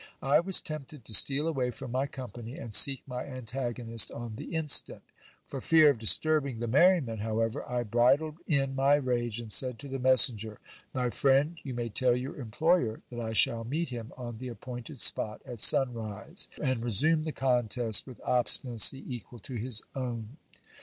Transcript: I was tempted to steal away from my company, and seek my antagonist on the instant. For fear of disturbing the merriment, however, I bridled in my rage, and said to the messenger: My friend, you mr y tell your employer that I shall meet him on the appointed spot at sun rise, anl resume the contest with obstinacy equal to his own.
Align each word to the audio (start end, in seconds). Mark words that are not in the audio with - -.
I 0.23 0.39
was 0.39 0.63
tempted 0.63 1.05
to 1.05 1.13
steal 1.13 1.47
away 1.47 1.69
from 1.69 1.91
my 1.91 2.07
company, 2.07 2.55
and 2.57 2.73
seek 2.73 3.03
my 3.05 3.23
antagonist 3.23 4.11
on 4.11 4.33
the 4.35 4.45
instant. 4.55 5.03
For 5.45 5.61
fear 5.61 5.91
of 5.91 5.99
disturbing 5.99 6.57
the 6.59 6.65
merriment, 6.65 7.19
however, 7.19 7.63
I 7.69 7.83
bridled 7.83 8.39
in 8.47 8.73
my 8.75 8.95
rage, 8.95 9.39
and 9.39 9.51
said 9.51 9.77
to 9.77 9.87
the 9.87 9.99
messenger: 9.99 10.57
My 10.91 11.11
friend, 11.11 11.59
you 11.61 11.75
mr 11.75 11.83
y 11.83 11.87
tell 11.89 12.15
your 12.17 12.37
employer 12.41 13.01
that 13.11 13.19
I 13.19 13.33
shall 13.33 13.63
meet 13.63 13.89
him 13.89 14.11
on 14.17 14.37
the 14.37 14.47
appointed 14.47 14.99
spot 14.99 15.39
at 15.45 15.59
sun 15.61 15.93
rise, 15.93 16.47
anl 16.57 16.83
resume 16.83 17.21
the 17.21 17.31
contest 17.31 18.07
with 18.07 18.19
obstinacy 18.21 19.03
equal 19.07 19.37
to 19.37 19.53
his 19.53 19.83
own. 19.95 20.37